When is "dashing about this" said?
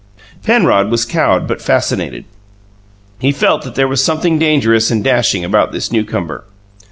5.03-5.91